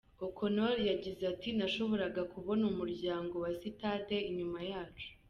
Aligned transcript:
O’Connor 0.25 0.75
yagize 0.89 1.21
ati:” 1.33 1.49
Nashoboraga 1.57 2.21
kubona 2.33 2.63
umuryango 2.71 3.35
wa 3.43 3.51
sitade 3.59 4.15
inyuma 4.29 4.59
yacu. 4.71 5.07